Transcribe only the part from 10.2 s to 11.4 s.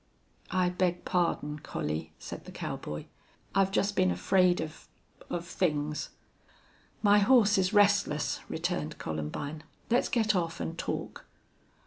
off and talk."